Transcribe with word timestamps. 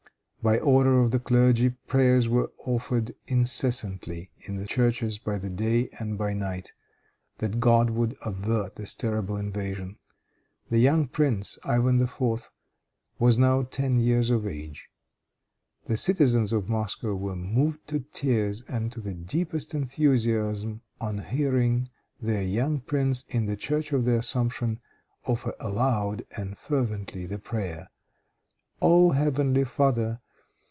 By 0.43 0.57
order 0.57 0.99
of 0.99 1.11
the 1.11 1.19
clergy, 1.19 1.69
prayers 1.69 2.27
were 2.27 2.51
offered 2.65 3.11
incessantly 3.27 4.31
in 4.39 4.55
the 4.55 4.65
churches 4.65 5.19
by 5.19 5.37
day 5.37 5.87
and 5.99 6.17
by 6.17 6.33
night, 6.33 6.71
that 7.37 7.59
God 7.59 7.91
would 7.91 8.17
avert 8.25 8.75
this 8.75 8.95
terrible 8.95 9.37
invasion. 9.37 9.99
The 10.71 10.79
young 10.79 11.07
prince, 11.07 11.59
Ivan 11.63 12.01
IV., 12.01 12.49
was 13.19 13.37
now 13.37 13.61
ten 13.61 13.99
years 13.99 14.31
of 14.31 14.47
age. 14.47 14.89
The 15.85 15.95
citizens 15.95 16.51
of 16.51 16.67
Moscow 16.67 17.13
were 17.13 17.35
moved 17.35 17.87
to 17.89 17.99
tears 17.99 18.63
and 18.63 18.91
to 18.93 18.99
the 18.99 19.13
deepest 19.13 19.75
enthusiasm 19.75 20.81
on 20.99 21.19
hearing 21.19 21.87
their 22.19 22.41
young 22.41 22.79
prince, 22.79 23.25
in 23.29 23.45
the 23.45 23.55
church 23.55 23.93
of 23.93 24.05
the 24.05 24.15
Assumption, 24.17 24.79
offer 25.25 25.53
aloud 25.59 26.25
and 26.35 26.57
fervently 26.57 27.27
the 27.27 27.37
prayer, 27.37 27.91
"Oh 28.81 29.11
heavenly 29.11 29.65
Father! 29.65 30.19